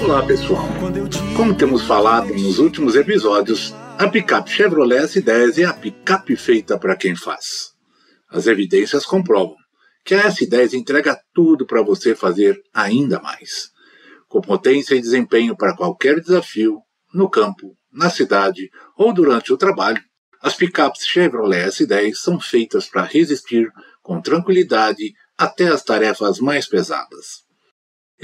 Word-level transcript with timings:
Olá 0.00 0.26
pessoal, 0.26 0.68
como 1.36 1.56
temos 1.56 1.82
falado 1.82 2.32
nos 2.34 2.58
últimos 2.58 2.96
episódios, 2.96 3.74
a 3.98 4.08
picape 4.08 4.50
Chevrolet 4.50 5.02
S10 5.02 5.58
é 5.62 5.64
a 5.64 5.72
picape 5.72 6.36
feita 6.36 6.78
para 6.78 6.96
quem 6.96 7.14
faz. 7.14 7.72
As 8.28 8.46
evidências 8.46 9.06
comprovam 9.06 9.56
que 10.04 10.14
a 10.14 10.28
S10 10.28 10.74
entrega 10.74 11.18
tudo 11.32 11.66
para 11.66 11.82
você 11.82 12.14
fazer 12.14 12.60
ainda 12.72 13.20
mais, 13.20 13.70
com 14.28 14.40
potência 14.40 14.94
e 14.94 15.00
desempenho 15.00 15.56
para 15.56 15.76
qualquer 15.76 16.20
desafio, 16.20 16.80
no 17.12 17.30
campo, 17.30 17.76
na 17.92 18.10
cidade 18.10 18.70
ou 18.96 19.12
durante 19.12 19.52
o 19.52 19.56
trabalho. 19.56 20.02
As 20.42 20.54
picapes 20.54 21.06
Chevrolet 21.06 21.66
S10 21.68 22.14
são 22.14 22.40
feitas 22.40 22.88
para 22.88 23.04
resistir 23.04 23.70
com 24.02 24.20
tranquilidade 24.20 25.14
até 25.38 25.68
as 25.68 25.82
tarefas 25.82 26.38
mais 26.38 26.66
pesadas. 26.66 27.43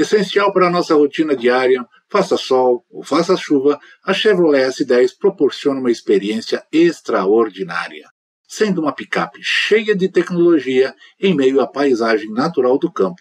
Essencial 0.00 0.50
para 0.50 0.68
a 0.68 0.70
nossa 0.70 0.94
rotina 0.94 1.36
diária, 1.36 1.86
faça 2.08 2.38
sol 2.38 2.86
ou 2.88 3.04
faça 3.04 3.36
chuva, 3.36 3.78
a 4.02 4.14
Chevrolet 4.14 4.66
S10 4.66 5.10
proporciona 5.20 5.78
uma 5.78 5.90
experiência 5.90 6.64
extraordinária, 6.72 8.08
sendo 8.48 8.80
uma 8.80 8.94
picape 8.94 9.40
cheia 9.42 9.94
de 9.94 10.08
tecnologia 10.08 10.94
em 11.20 11.34
meio 11.34 11.60
à 11.60 11.66
paisagem 11.66 12.32
natural 12.32 12.78
do 12.78 12.90
campo, 12.90 13.20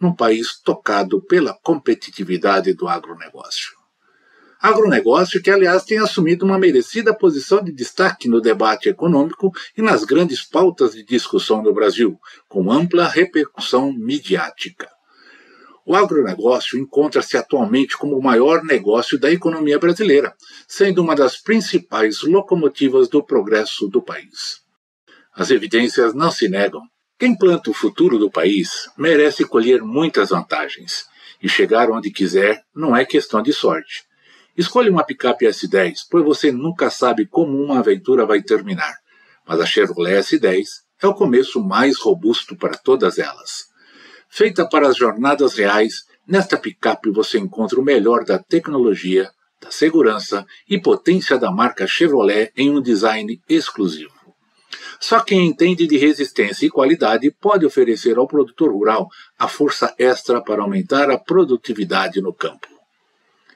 num 0.00 0.14
país 0.14 0.60
tocado 0.62 1.20
pela 1.20 1.52
competitividade 1.64 2.74
do 2.74 2.86
agronegócio. 2.86 3.72
Agronegócio 4.60 5.42
que, 5.42 5.50
aliás, 5.50 5.82
tem 5.82 5.98
assumido 5.98 6.46
uma 6.46 6.60
merecida 6.60 7.12
posição 7.12 7.60
de 7.60 7.72
destaque 7.72 8.28
no 8.28 8.40
debate 8.40 8.88
econômico 8.88 9.50
e 9.76 9.82
nas 9.82 10.04
grandes 10.04 10.44
pautas 10.44 10.92
de 10.92 11.02
discussão 11.02 11.60
no 11.60 11.74
Brasil, 11.74 12.16
com 12.48 12.70
ampla 12.70 13.08
repercussão 13.08 13.92
midiática. 13.92 14.88
O 15.90 15.96
agronegócio 15.96 16.78
encontra-se 16.78 17.36
atualmente 17.36 17.98
como 17.98 18.16
o 18.16 18.22
maior 18.22 18.62
negócio 18.62 19.18
da 19.18 19.28
economia 19.28 19.76
brasileira, 19.76 20.32
sendo 20.68 21.02
uma 21.02 21.16
das 21.16 21.36
principais 21.36 22.22
locomotivas 22.22 23.08
do 23.08 23.20
progresso 23.20 23.88
do 23.88 24.00
país. 24.00 24.60
As 25.34 25.50
evidências 25.50 26.14
não 26.14 26.30
se 26.30 26.48
negam. 26.48 26.82
Quem 27.18 27.36
planta 27.36 27.72
o 27.72 27.74
futuro 27.74 28.20
do 28.20 28.30
país 28.30 28.88
merece 28.96 29.44
colher 29.44 29.82
muitas 29.82 30.28
vantagens, 30.28 31.06
e 31.42 31.48
chegar 31.48 31.90
onde 31.90 32.12
quiser 32.12 32.62
não 32.72 32.96
é 32.96 33.04
questão 33.04 33.42
de 33.42 33.52
sorte. 33.52 34.04
Escolha 34.56 34.92
uma 34.92 35.02
picape 35.02 35.44
S10, 35.44 36.02
pois 36.08 36.24
você 36.24 36.52
nunca 36.52 36.88
sabe 36.88 37.26
como 37.26 37.60
uma 37.60 37.80
aventura 37.80 38.24
vai 38.24 38.40
terminar. 38.40 38.94
Mas 39.44 39.60
a 39.60 39.66
Chevrolet 39.66 40.20
S10 40.20 40.66
é 41.02 41.08
o 41.08 41.14
começo 41.14 41.60
mais 41.60 41.98
robusto 41.98 42.54
para 42.54 42.78
todas 42.78 43.18
elas. 43.18 43.69
Feita 44.32 44.66
para 44.66 44.86
as 44.88 44.96
jornadas 44.96 45.54
reais, 45.54 46.04
nesta 46.24 46.56
picape 46.56 47.10
você 47.10 47.36
encontra 47.36 47.80
o 47.80 47.84
melhor 47.84 48.24
da 48.24 48.38
tecnologia, 48.38 49.28
da 49.60 49.72
segurança 49.72 50.46
e 50.68 50.80
potência 50.80 51.36
da 51.36 51.50
marca 51.50 51.84
Chevrolet 51.84 52.52
em 52.56 52.70
um 52.70 52.80
design 52.80 53.42
exclusivo. 53.48 54.14
Só 55.00 55.18
quem 55.20 55.46
entende 55.46 55.84
de 55.86 55.98
resistência 55.98 56.64
e 56.64 56.70
qualidade 56.70 57.28
pode 57.40 57.66
oferecer 57.66 58.18
ao 58.18 58.28
produtor 58.28 58.70
rural 58.70 59.08
a 59.36 59.48
força 59.48 59.92
extra 59.98 60.40
para 60.40 60.62
aumentar 60.62 61.10
a 61.10 61.18
produtividade 61.18 62.20
no 62.20 62.32
campo. 62.32 62.68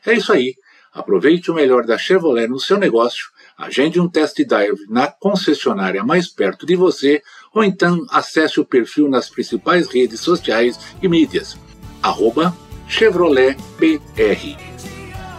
É 0.04 0.12
isso 0.12 0.32
aí. 0.32 0.54
Aproveite 0.92 1.50
o 1.50 1.54
melhor 1.54 1.84
da 1.84 1.98
Chevrolet 1.98 2.48
no 2.48 2.58
seu 2.58 2.78
negócio, 2.78 3.26
agende 3.58 4.00
um 4.00 4.08
test 4.08 4.40
drive 4.44 4.86
na 4.88 5.06
concessionária 5.08 6.04
mais 6.04 6.28
perto 6.28 6.64
de 6.64 6.76
você 6.76 7.20
ou 7.54 7.62
então 7.62 8.04
acesse 8.10 8.58
o 8.58 8.64
perfil 8.64 9.08
nas 9.08 9.30
principais 9.30 9.86
redes 9.86 10.20
sociais 10.20 10.78
e 11.00 11.08
mídias. 11.08 11.56
Arroba 12.02 12.54
Chevrolet 12.88 13.56
BR. 13.78 14.58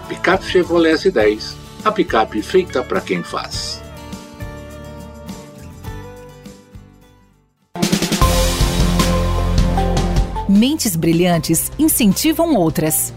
Picape 0.08 0.46
Chevrolet 0.46 0.94
S10, 0.94 1.56
a 1.84 1.92
picape 1.92 2.42
feita 2.42 2.82
para 2.84 3.02
quem 3.02 3.22
faz. 3.22 3.82
Mentes 10.48 10.96
brilhantes 10.96 11.72
incentivam 11.78 12.56
outras. 12.56 13.14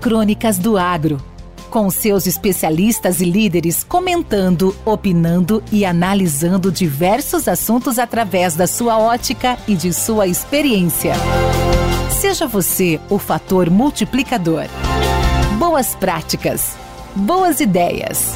Crônicas 0.00 0.58
do 0.58 0.76
Agro 0.76 1.29
com 1.70 1.88
seus 1.88 2.26
especialistas 2.26 3.20
e 3.20 3.24
líderes 3.24 3.84
comentando, 3.84 4.76
opinando 4.84 5.62
e 5.70 5.84
analisando 5.84 6.70
diversos 6.70 7.46
assuntos 7.48 7.98
através 7.98 8.54
da 8.56 8.66
sua 8.66 8.98
ótica 8.98 9.56
e 9.66 9.74
de 9.74 9.92
sua 9.92 10.26
experiência. 10.26 11.14
Seja 12.20 12.46
você 12.46 13.00
o 13.08 13.18
fator 13.18 13.70
multiplicador. 13.70 14.64
Boas 15.58 15.94
práticas, 15.94 16.76
boas 17.14 17.60
ideias. 17.60 18.34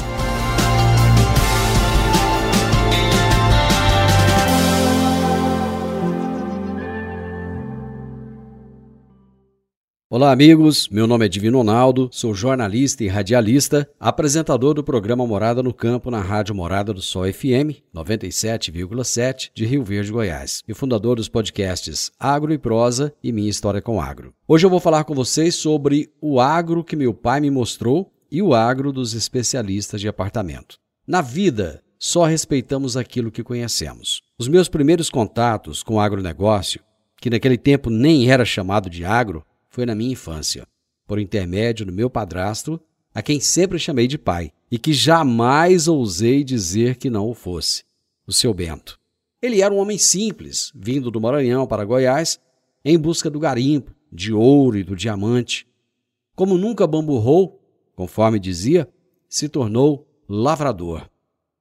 Olá, 10.15 10.31
amigos. 10.31 10.87
Meu 10.87 11.05
nome 11.07 11.25
é 11.25 11.27
Divino 11.27 11.57
Ronaldo, 11.57 12.07
sou 12.09 12.33
jornalista 12.33 13.03
e 13.03 13.09
radialista, 13.09 13.85
apresentador 13.99 14.73
do 14.73 14.81
programa 14.81 15.27
Morada 15.27 15.61
no 15.61 15.73
Campo 15.73 16.09
na 16.09 16.21
Rádio 16.21 16.55
Morada 16.55 16.93
do 16.93 17.01
Sol 17.01 17.25
FM 17.25 17.83
97,7 17.93 19.51
de 19.53 19.65
Rio 19.65 19.83
Verde, 19.83 20.13
Goiás, 20.13 20.63
e 20.65 20.73
fundador 20.73 21.17
dos 21.17 21.27
podcasts 21.27 22.13
Agro 22.17 22.53
e 22.53 22.57
Prosa 22.57 23.13
e 23.21 23.33
Minha 23.33 23.49
História 23.49 23.81
com 23.81 23.99
Agro. 23.99 24.33
Hoje 24.47 24.65
eu 24.65 24.69
vou 24.69 24.79
falar 24.79 25.03
com 25.03 25.13
vocês 25.13 25.53
sobre 25.55 26.09
o 26.21 26.39
agro 26.39 26.81
que 26.81 26.95
meu 26.95 27.13
pai 27.13 27.41
me 27.41 27.51
mostrou 27.51 28.09
e 28.31 28.41
o 28.41 28.53
agro 28.53 28.93
dos 28.93 29.13
especialistas 29.13 29.99
de 29.99 30.07
apartamento. 30.07 30.77
Na 31.05 31.19
vida, 31.19 31.83
só 31.99 32.23
respeitamos 32.23 32.95
aquilo 32.95 33.29
que 33.29 33.43
conhecemos. 33.43 34.21
Os 34.39 34.47
meus 34.47 34.69
primeiros 34.69 35.09
contatos 35.09 35.83
com 35.83 35.95
o 35.95 35.99
agronegócio, 35.99 36.79
que 37.19 37.29
naquele 37.29 37.57
tempo 37.57 37.89
nem 37.89 38.31
era 38.31 38.45
chamado 38.45 38.89
de 38.89 39.03
agro, 39.03 39.43
foi 39.75 39.85
na 39.85 39.93
minha 39.93 40.13
infância, 40.13 40.65
por 41.05 41.19
intermédio 41.19 41.85
do 41.85 41.91
meu 41.91 42.09
padrasto, 42.09 42.79
a 43.13 43.21
quem 43.21 43.41
sempre 43.41 43.77
chamei 43.77 44.07
de 44.07 44.17
pai, 44.17 44.53
e 44.71 44.79
que 44.79 44.93
jamais 44.93 45.89
ousei 45.89 46.45
dizer 46.45 46.95
que 46.95 47.09
não 47.09 47.29
o 47.29 47.33
fosse, 47.33 47.83
o 48.25 48.31
seu 48.31 48.53
Bento. 48.53 48.97
Ele 49.41 49.59
era 49.59 49.73
um 49.73 49.77
homem 49.77 49.97
simples, 49.97 50.71
vindo 50.73 51.11
do 51.11 51.19
Maranhão 51.19 51.67
para 51.67 51.83
Goiás, 51.83 52.39
em 52.85 52.97
busca 52.97 53.29
do 53.29 53.37
garimpo, 53.37 53.93
de 54.09 54.31
ouro 54.31 54.77
e 54.77 54.83
do 54.83 54.95
diamante. 54.95 55.67
Como 56.37 56.57
nunca 56.57 56.87
bamburrou, 56.87 57.61
conforme 57.97 58.39
dizia, 58.39 58.87
se 59.27 59.49
tornou 59.49 60.07
lavrador, 60.25 61.09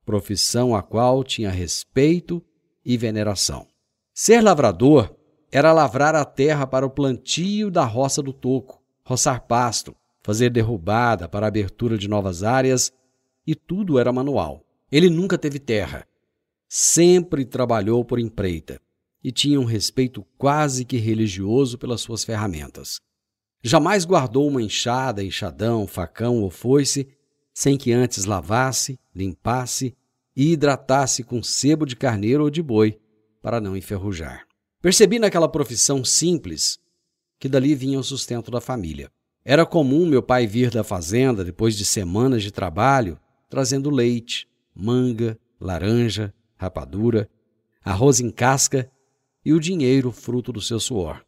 profissão 0.06 0.72
a 0.72 0.84
qual 0.84 1.24
tinha 1.24 1.50
respeito 1.50 2.40
e 2.84 2.96
veneração. 2.96 3.66
Ser 4.12 4.40
lavrador 4.40 5.13
era 5.54 5.72
lavrar 5.72 6.16
a 6.16 6.24
terra 6.24 6.66
para 6.66 6.84
o 6.84 6.90
plantio 6.90 7.70
da 7.70 7.84
roça 7.84 8.20
do 8.20 8.32
toco, 8.32 8.82
roçar 9.04 9.46
pasto, 9.46 9.94
fazer 10.20 10.50
derrubada 10.50 11.28
para 11.28 11.46
abertura 11.46 11.96
de 11.96 12.08
novas 12.08 12.42
áreas, 12.42 12.92
e 13.46 13.54
tudo 13.54 13.96
era 13.96 14.12
manual. 14.12 14.66
Ele 14.90 15.08
nunca 15.08 15.38
teve 15.38 15.60
terra. 15.60 16.04
Sempre 16.68 17.44
trabalhou 17.44 18.04
por 18.04 18.18
empreita 18.18 18.80
e 19.22 19.30
tinha 19.30 19.60
um 19.60 19.64
respeito 19.64 20.26
quase 20.36 20.84
que 20.84 20.96
religioso 20.96 21.78
pelas 21.78 22.00
suas 22.00 22.24
ferramentas. 22.24 23.00
Jamais 23.62 24.04
guardou 24.04 24.48
uma 24.48 24.60
enxada, 24.60 25.22
enxadão, 25.22 25.86
facão 25.86 26.42
ou 26.42 26.50
foice 26.50 27.06
sem 27.54 27.78
que 27.78 27.92
antes 27.92 28.24
lavasse, 28.24 28.98
limpasse 29.14 29.94
e 30.34 30.50
hidratasse 30.50 31.22
com 31.22 31.40
sebo 31.44 31.86
de 31.86 31.94
carneiro 31.94 32.42
ou 32.42 32.50
de 32.50 32.60
boi 32.60 32.98
para 33.40 33.60
não 33.60 33.76
enferrujar. 33.76 34.44
Percebi 34.84 35.18
naquela 35.18 35.48
profissão 35.48 36.04
simples 36.04 36.78
que 37.38 37.48
dali 37.48 37.74
vinha 37.74 37.98
o 37.98 38.04
sustento 38.04 38.50
da 38.50 38.60
família. 38.60 39.10
Era 39.42 39.64
comum 39.64 40.04
meu 40.04 40.22
pai 40.22 40.46
vir 40.46 40.70
da 40.70 40.84
fazenda 40.84 41.42
depois 41.42 41.74
de 41.74 41.86
semanas 41.86 42.42
de 42.42 42.50
trabalho 42.50 43.18
trazendo 43.48 43.88
leite, 43.88 44.46
manga, 44.74 45.38
laranja, 45.58 46.34
rapadura, 46.54 47.30
arroz 47.82 48.20
em 48.20 48.30
casca 48.30 48.92
e 49.42 49.54
o 49.54 49.58
dinheiro 49.58 50.12
fruto 50.12 50.52
do 50.52 50.60
seu 50.60 50.78
suor. 50.78 51.24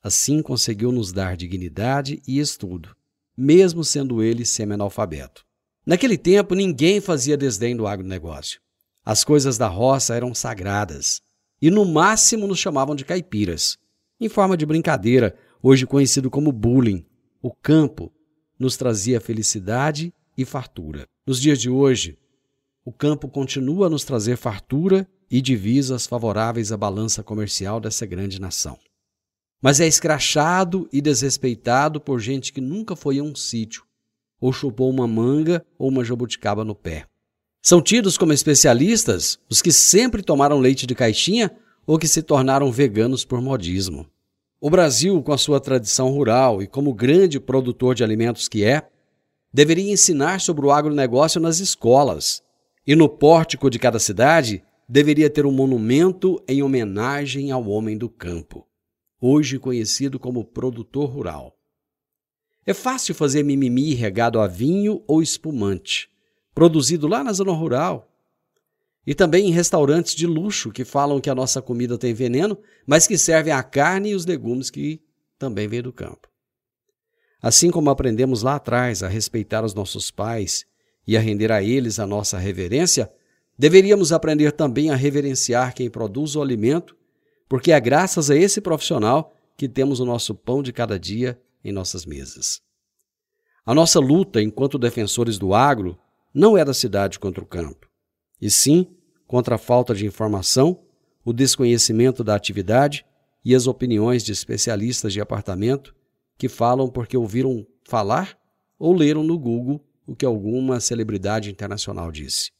Assim 0.00 0.40
conseguiu 0.40 0.92
nos 0.92 1.10
dar 1.10 1.36
dignidade 1.36 2.22
e 2.28 2.38
estudo, 2.38 2.94
mesmo 3.36 3.82
sendo 3.82 4.22
ele 4.22 4.46
semi-analfabeto. 4.46 5.44
Naquele 5.84 6.16
tempo, 6.16 6.54
ninguém 6.54 7.00
fazia 7.00 7.36
desdém 7.36 7.76
do 7.76 7.88
agronegócio. 7.88 8.60
As 9.04 9.24
coisas 9.24 9.58
da 9.58 9.66
roça 9.66 10.14
eram 10.14 10.32
sagradas 10.32 11.20
e 11.60 11.70
no 11.70 11.84
máximo 11.84 12.46
nos 12.46 12.58
chamavam 12.58 12.94
de 12.94 13.04
caipiras. 13.04 13.76
Em 14.20 14.28
forma 14.28 14.56
de 14.56 14.66
brincadeira, 14.66 15.36
hoje 15.62 15.86
conhecido 15.86 16.30
como 16.30 16.52
bullying, 16.52 17.04
o 17.42 17.52
campo 17.52 18.12
nos 18.58 18.76
trazia 18.76 19.20
felicidade 19.20 20.12
e 20.36 20.44
fartura. 20.44 21.06
Nos 21.26 21.40
dias 21.40 21.60
de 21.60 21.70
hoje, 21.70 22.18
o 22.84 22.92
campo 22.92 23.28
continua 23.28 23.86
a 23.86 23.90
nos 23.90 24.04
trazer 24.04 24.36
fartura 24.36 25.08
e 25.30 25.40
divisas 25.40 26.06
favoráveis 26.06 26.72
à 26.72 26.76
balança 26.76 27.22
comercial 27.22 27.80
dessa 27.80 28.06
grande 28.06 28.40
nação. 28.40 28.78
mas 29.60 29.80
é 29.80 29.86
escrachado 29.86 30.88
e 30.92 31.00
desrespeitado 31.00 32.00
por 32.00 32.20
gente 32.20 32.52
que 32.52 32.60
nunca 32.60 32.94
foi 32.94 33.18
a 33.18 33.22
um 33.22 33.34
sítio, 33.34 33.84
ou 34.40 34.52
chupou 34.52 34.88
uma 34.88 35.06
manga 35.06 35.64
ou 35.76 35.88
uma 35.88 36.04
jabuticaba 36.04 36.64
no 36.64 36.74
pé. 36.74 37.06
São 37.60 37.82
tidos 37.82 38.16
como 38.16 38.32
especialistas 38.32 39.38
os 39.50 39.60
que 39.60 39.72
sempre 39.72 40.22
tomaram 40.22 40.58
leite 40.58 40.86
de 40.86 40.94
caixinha 40.94 41.50
ou 41.86 41.98
que 41.98 42.08
se 42.08 42.22
tornaram 42.22 42.70
veganos 42.70 43.24
por 43.24 43.40
modismo. 43.40 44.06
O 44.60 44.70
Brasil, 44.70 45.22
com 45.22 45.32
a 45.32 45.38
sua 45.38 45.60
tradição 45.60 46.10
rural 46.10 46.62
e 46.62 46.66
como 46.66 46.92
grande 46.92 47.38
produtor 47.38 47.94
de 47.94 48.02
alimentos 48.02 48.48
que 48.48 48.64
é, 48.64 48.88
deveria 49.52 49.92
ensinar 49.92 50.40
sobre 50.40 50.66
o 50.66 50.70
agronegócio 50.70 51.40
nas 51.40 51.60
escolas. 51.60 52.42
E 52.86 52.96
no 52.96 53.08
pórtico 53.08 53.70
de 53.70 53.78
cada 53.78 53.98
cidade 53.98 54.62
deveria 54.88 55.28
ter 55.28 55.46
um 55.46 55.52
monumento 55.52 56.42
em 56.48 56.62
homenagem 56.62 57.50
ao 57.50 57.68
homem 57.68 57.96
do 57.96 58.08
campo, 58.08 58.66
hoje 59.20 59.58
conhecido 59.58 60.18
como 60.18 60.44
produtor 60.44 61.08
rural. 61.10 61.54
É 62.66 62.74
fácil 62.74 63.14
fazer 63.14 63.42
mimimi 63.42 63.94
regado 63.94 64.40
a 64.40 64.46
vinho 64.46 65.02
ou 65.06 65.22
espumante, 65.22 66.10
produzido 66.58 67.06
lá 67.06 67.22
na 67.22 67.32
zona 67.32 67.52
rural. 67.52 68.10
E 69.06 69.14
também 69.14 69.46
em 69.46 69.52
restaurantes 69.52 70.12
de 70.12 70.26
luxo 70.26 70.72
que 70.72 70.84
falam 70.84 71.20
que 71.20 71.30
a 71.30 71.34
nossa 71.34 71.62
comida 71.62 71.96
tem 71.96 72.12
veneno, 72.12 72.58
mas 72.84 73.06
que 73.06 73.16
servem 73.16 73.52
a 73.52 73.62
carne 73.62 74.10
e 74.10 74.14
os 74.16 74.26
legumes 74.26 74.68
que 74.68 75.00
também 75.38 75.68
vêm 75.68 75.80
do 75.80 75.92
campo. 75.92 76.28
Assim 77.40 77.70
como 77.70 77.90
aprendemos 77.90 78.42
lá 78.42 78.56
atrás 78.56 79.04
a 79.04 79.08
respeitar 79.08 79.64
os 79.64 79.72
nossos 79.72 80.10
pais 80.10 80.66
e 81.06 81.16
a 81.16 81.20
render 81.20 81.52
a 81.52 81.62
eles 81.62 82.00
a 82.00 82.06
nossa 82.08 82.36
reverência, 82.38 83.08
deveríamos 83.56 84.10
aprender 84.10 84.50
também 84.50 84.90
a 84.90 84.96
reverenciar 84.96 85.72
quem 85.72 85.88
produz 85.88 86.34
o 86.34 86.42
alimento, 86.42 86.96
porque 87.48 87.70
é 87.70 87.78
graças 87.78 88.32
a 88.32 88.36
esse 88.36 88.60
profissional 88.60 89.32
que 89.56 89.68
temos 89.68 90.00
o 90.00 90.04
nosso 90.04 90.34
pão 90.34 90.60
de 90.60 90.72
cada 90.72 90.98
dia 90.98 91.40
em 91.62 91.70
nossas 91.70 92.04
mesas. 92.04 92.60
A 93.64 93.72
nossa 93.72 94.00
luta 94.00 94.42
enquanto 94.42 94.76
defensores 94.76 95.38
do 95.38 95.54
agro 95.54 95.96
não 96.32 96.56
é 96.56 96.64
da 96.64 96.74
cidade 96.74 97.18
contra 97.18 97.42
o 97.42 97.46
campo, 97.46 97.88
e 98.40 98.50
sim 98.50 98.86
contra 99.26 99.56
a 99.56 99.58
falta 99.58 99.94
de 99.94 100.06
informação, 100.06 100.80
o 101.24 101.32
desconhecimento 101.32 102.24
da 102.24 102.34
atividade 102.34 103.04
e 103.44 103.54
as 103.54 103.66
opiniões 103.66 104.22
de 104.24 104.32
especialistas 104.32 105.12
de 105.12 105.20
apartamento 105.20 105.94
que 106.38 106.48
falam 106.48 106.88
porque 106.88 107.16
ouviram 107.16 107.66
falar 107.84 108.38
ou 108.78 108.94
leram 108.94 109.22
no 109.22 109.38
Google 109.38 109.84
o 110.06 110.14
que 110.14 110.24
alguma 110.24 110.80
celebridade 110.80 111.50
internacional 111.50 112.10
disse. 112.10 112.50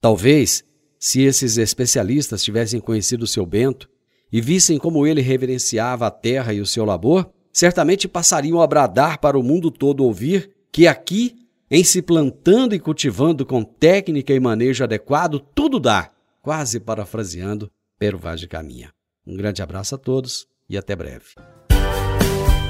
Talvez, 0.00 0.62
se 0.98 1.22
esses 1.22 1.58
especialistas 1.58 2.42
tivessem 2.42 2.80
conhecido 2.80 3.22
o 3.22 3.26
seu 3.26 3.44
Bento 3.44 3.90
e 4.30 4.40
vissem 4.40 4.78
como 4.78 5.06
ele 5.06 5.20
reverenciava 5.20 6.06
a 6.06 6.10
terra 6.10 6.52
e 6.52 6.60
o 6.60 6.66
seu 6.66 6.84
labor, 6.84 7.32
certamente 7.52 8.06
passariam 8.06 8.60
a 8.60 8.66
bradar 8.66 9.18
para 9.18 9.38
o 9.38 9.42
mundo 9.42 9.70
todo 9.70 10.04
ouvir 10.04 10.54
que 10.70 10.86
aqui, 10.86 11.43
em 11.74 11.82
se 11.82 12.00
plantando 12.00 12.72
e 12.72 12.78
cultivando 12.78 13.44
com 13.44 13.64
técnica 13.64 14.32
e 14.32 14.38
manejo 14.38 14.84
adequado, 14.84 15.40
tudo 15.40 15.80
dá, 15.80 16.08
quase 16.40 16.78
parafraseando 16.78 17.68
Pero 17.98 18.16
Vaz 18.16 18.38
de 18.38 18.46
Caminha. 18.46 18.92
Um 19.26 19.36
grande 19.36 19.60
abraço 19.60 19.96
a 19.96 19.98
todos 19.98 20.46
e 20.70 20.78
até 20.78 20.94
breve. 20.94 21.34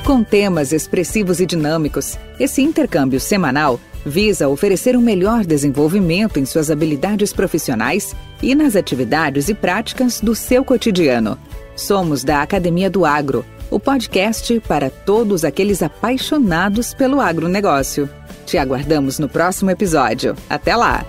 Com 0.06 0.24
temas 0.24 0.72
expressivos 0.72 1.38
e 1.38 1.44
dinâmicos, 1.44 2.16
esse 2.40 2.62
intercâmbio 2.62 3.20
semanal 3.20 3.78
visa 4.06 4.48
oferecer 4.48 4.96
um 4.96 5.02
melhor 5.02 5.44
desenvolvimento 5.44 6.38
em 6.38 6.46
suas 6.46 6.70
habilidades 6.70 7.30
profissionais 7.30 8.16
e 8.42 8.54
nas 8.54 8.74
atividades 8.74 9.50
e 9.50 9.54
práticas 9.54 10.18
do 10.18 10.34
seu 10.34 10.64
cotidiano. 10.64 11.38
Somos 11.76 12.24
da 12.24 12.40
Academia 12.40 12.88
do 12.88 13.04
Agro, 13.04 13.44
o 13.70 13.80
podcast 13.80 14.60
para 14.60 14.90
todos 14.90 15.44
aqueles 15.44 15.82
apaixonados 15.82 16.94
pelo 16.94 17.20
agronegócio. 17.20 18.08
Te 18.46 18.58
aguardamos 18.58 19.18
no 19.18 19.28
próximo 19.28 19.70
episódio. 19.70 20.36
Até 20.48 20.76
lá! 20.76 21.04